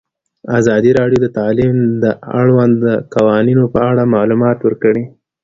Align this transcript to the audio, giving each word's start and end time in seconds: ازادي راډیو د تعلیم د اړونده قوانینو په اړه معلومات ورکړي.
ازادي 0.59 0.91
راډیو 0.99 1.19
د 1.21 1.27
تعلیم 1.37 1.75
د 2.03 2.05
اړونده 2.39 2.93
قوانینو 3.15 3.63
په 3.73 3.79
اړه 3.89 4.03
معلومات 4.15 4.57
ورکړي. 4.63 5.03